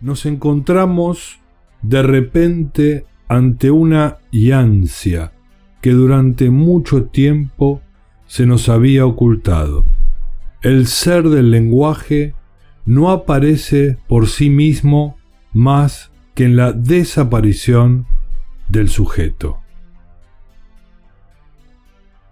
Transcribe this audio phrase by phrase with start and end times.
[0.00, 1.40] nos encontramos
[1.82, 5.32] de repente ante una yancia
[5.80, 7.80] que durante mucho tiempo
[8.26, 9.84] se nos había ocultado.
[10.62, 12.34] El ser del lenguaje
[12.84, 15.16] no aparece por sí mismo
[15.52, 18.06] más que en la desaparición
[18.68, 19.58] del sujeto.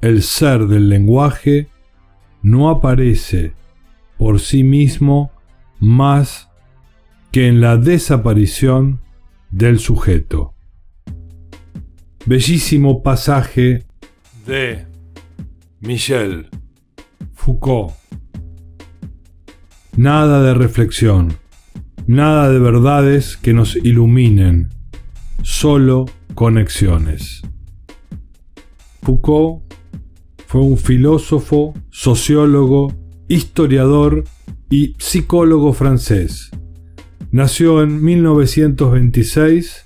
[0.00, 1.68] El ser del lenguaje
[2.42, 3.54] no aparece
[4.16, 5.32] por sí mismo
[5.80, 6.47] más
[7.30, 9.00] que en la desaparición
[9.50, 10.54] del sujeto.
[12.26, 13.84] Bellísimo pasaje
[14.46, 14.86] de
[15.80, 16.48] Michel
[17.34, 17.94] Foucault.
[19.96, 21.34] Nada de reflexión,
[22.06, 24.68] nada de verdades que nos iluminen,
[25.42, 27.42] solo conexiones.
[29.02, 29.62] Foucault
[30.46, 32.94] fue un filósofo, sociólogo,
[33.28, 34.24] historiador
[34.70, 36.50] y psicólogo francés.
[37.30, 39.84] Nació en 1926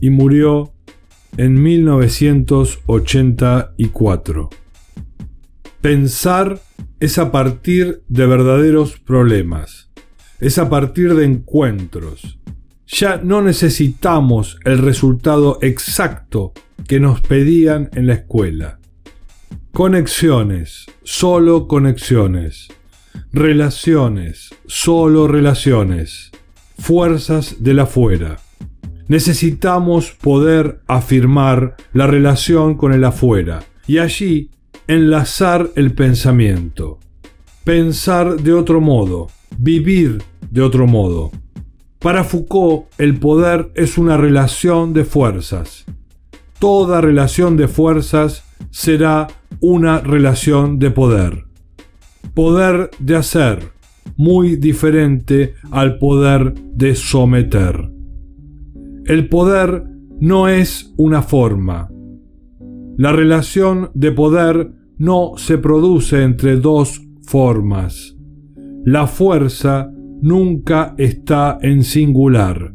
[0.00, 0.72] y murió
[1.36, 4.50] en 1984.
[5.80, 6.60] Pensar
[7.00, 9.90] es a partir de verdaderos problemas,
[10.40, 12.38] es a partir de encuentros.
[12.86, 16.52] Ya no necesitamos el resultado exacto
[16.86, 18.78] que nos pedían en la escuela.
[19.72, 22.68] Conexiones, solo conexiones.
[23.32, 26.30] Relaciones, solo relaciones.
[26.78, 28.36] Fuerzas del afuera.
[29.08, 34.50] Necesitamos poder afirmar la relación con el afuera y allí
[34.88, 36.98] enlazar el pensamiento.
[37.64, 41.30] Pensar de otro modo, vivir de otro modo.
[41.98, 45.84] Para Foucault, el poder es una relación de fuerzas.
[46.58, 49.28] Toda relación de fuerzas será
[49.60, 51.44] una relación de poder.
[52.34, 53.72] Poder de hacer,
[54.16, 57.90] muy diferente al poder de someter.
[59.04, 59.84] El poder
[60.20, 61.88] no es una forma.
[62.96, 68.16] La relación de poder no se produce entre dos formas.
[68.84, 72.72] La fuerza nunca está en singular.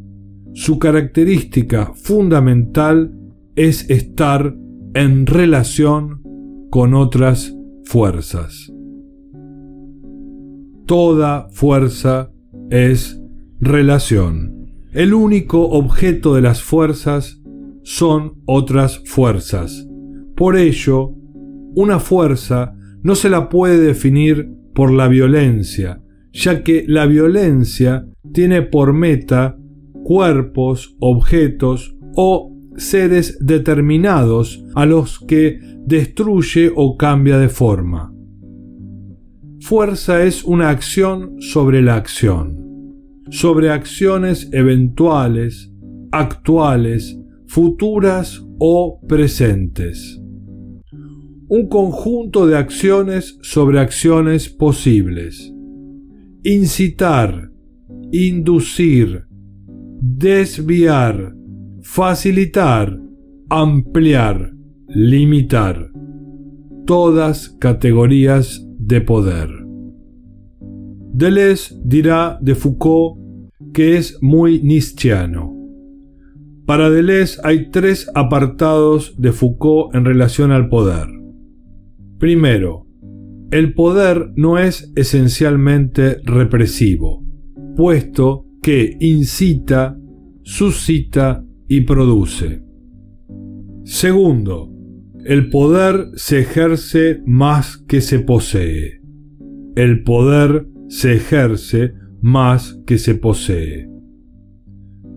[0.53, 3.13] Su característica fundamental
[3.55, 4.55] es estar
[4.93, 6.21] en relación
[6.69, 7.55] con otras
[7.85, 8.70] fuerzas.
[10.91, 12.33] Toda fuerza
[12.69, 13.17] es
[13.61, 14.73] relación.
[14.91, 17.41] El único objeto de las fuerzas
[17.81, 19.87] son otras fuerzas.
[20.35, 21.13] Por ello,
[21.75, 26.01] una fuerza no se la puede definir por la violencia,
[26.33, 29.57] ya que la violencia tiene por meta
[30.03, 38.10] cuerpos, objetos o seres determinados a los que destruye o cambia de forma.
[39.61, 42.57] Fuerza es una acción sobre la acción,
[43.29, 45.71] sobre acciones eventuales,
[46.11, 50.19] actuales, futuras o presentes.
[51.47, 55.53] Un conjunto de acciones sobre acciones posibles.
[56.43, 57.51] Incitar,
[58.11, 59.25] inducir,
[60.01, 61.35] desviar,
[61.83, 62.99] facilitar,
[63.47, 64.53] ampliar,
[64.87, 65.91] limitar.
[66.87, 69.49] Todas categorías de poder.
[71.13, 73.17] Deleuze dirá de Foucault
[73.73, 75.55] que es muy nietzscheano.
[76.65, 81.07] Para Deleuze hay tres apartados de Foucault en relación al poder.
[82.17, 82.85] Primero,
[83.49, 87.23] el poder no es esencialmente represivo,
[87.77, 89.97] puesto que incita,
[90.43, 92.61] suscita y produce.
[93.83, 94.70] Segundo,
[95.25, 99.01] el poder se ejerce más que se posee.
[99.75, 103.89] El poder se ejerce más que se posee.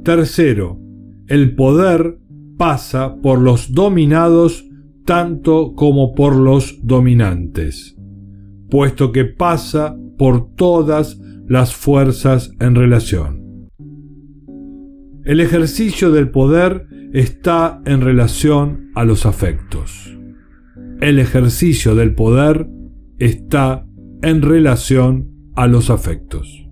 [0.04, 0.78] Tercero,
[1.26, 2.18] el poder
[2.58, 4.68] pasa por los dominados
[5.06, 7.96] tanto como por los dominantes,
[8.70, 13.70] puesto que pasa por todas las fuerzas en relación.
[15.24, 20.14] El ejercicio del poder está en relación a los afectos.
[21.00, 22.68] El ejercicio del poder
[23.18, 23.86] está
[24.22, 26.68] en relación a los afectos.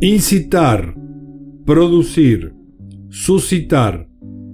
[0.00, 0.94] Incitar,
[1.66, 2.54] producir,
[3.10, 4.08] suscitar,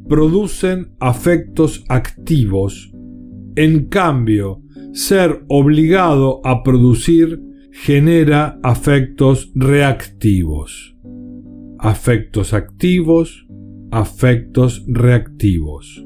[0.08, 2.92] producen afectos activos.
[3.54, 4.60] En cambio,
[4.92, 7.40] ser obligado a producir
[7.70, 10.94] genera afectos reactivos
[11.84, 13.46] afectos activos,
[13.98, 16.04] afectos reactivos.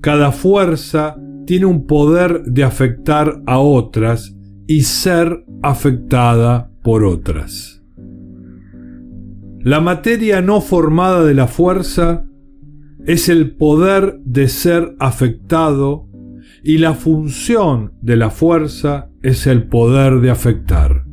[0.00, 1.16] Cada fuerza
[1.46, 4.36] tiene un poder de afectar a otras
[4.66, 7.82] y ser afectada por otras.
[9.60, 12.24] La materia no formada de la fuerza
[13.04, 16.08] es el poder de ser afectado
[16.62, 21.04] y la función de la fuerza es el poder de afectar.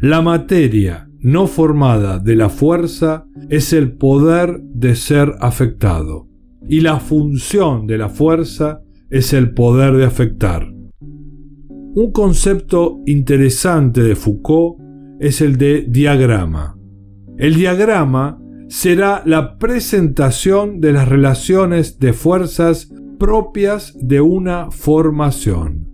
[0.00, 6.28] La materia no formada de la fuerza es el poder de ser afectado
[6.68, 10.66] y la función de la fuerza es el poder de afectar.
[11.94, 14.80] Un concepto interesante de Foucault
[15.20, 16.76] es el de diagrama.
[17.38, 25.86] El diagrama será la presentación de las relaciones de fuerzas propias de una formación.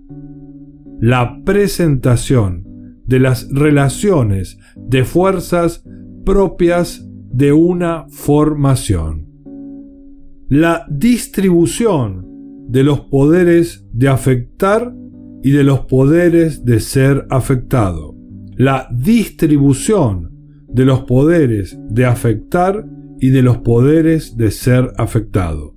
[1.00, 2.68] La presentación
[3.08, 5.84] de las relaciones de fuerzas
[6.24, 9.26] propias de una formación.
[10.48, 12.26] La distribución
[12.68, 14.94] de los poderes de afectar
[15.42, 18.14] y de los poderes de ser afectado.
[18.56, 20.30] La distribución
[20.68, 22.86] de los poderes de afectar
[23.20, 25.74] y de los poderes de ser afectado.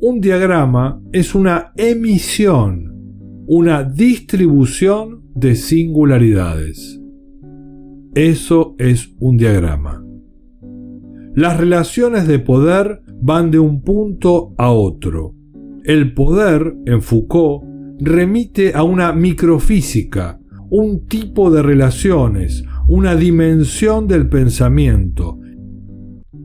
[0.00, 6.99] Un diagrama es una emisión, una distribución de singularidades.
[8.14, 10.04] Eso es un diagrama.
[11.34, 15.34] Las relaciones de poder van de un punto a otro.
[15.84, 17.64] El poder, en Foucault,
[18.00, 20.40] remite a una microfísica,
[20.70, 25.38] un tipo de relaciones, una dimensión del pensamiento,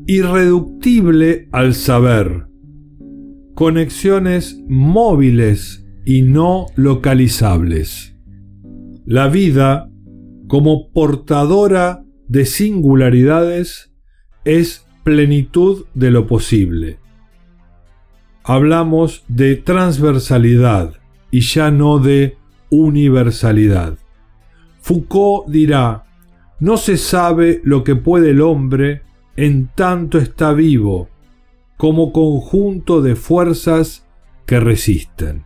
[0.06, 2.46] irreductible al saber,
[3.56, 8.16] conexiones móviles y no localizables.
[9.06, 9.90] La vida,
[10.48, 13.92] como portadora de singularidades,
[14.44, 17.00] es plenitud de lo posible.
[18.44, 20.96] Hablamos de transversalidad
[21.32, 22.38] y ya no de
[22.70, 23.98] universalidad.
[24.82, 26.06] Foucault dirá,
[26.60, 29.02] no se sabe lo que puede el hombre
[29.36, 31.10] en tanto está vivo,
[31.78, 34.08] como conjunto de fuerzas
[34.46, 35.44] que resisten.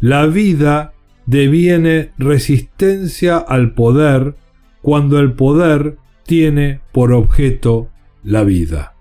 [0.00, 0.92] La vida
[1.26, 4.36] deviene resistencia al poder
[4.82, 7.88] cuando el poder tiene por objeto
[8.22, 8.95] la vida.